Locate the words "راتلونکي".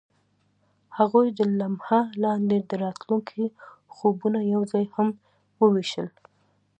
2.83-3.43